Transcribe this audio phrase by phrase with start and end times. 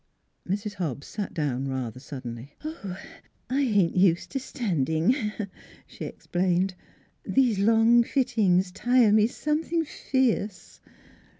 [0.49, 0.73] Mrs.
[0.73, 2.55] Hobbs sat down rather suddenly."
[3.51, 5.13] I ain't ust' to standing,"
[5.85, 6.73] she explained.'
[7.37, 10.81] These long fittings tire me something fierce."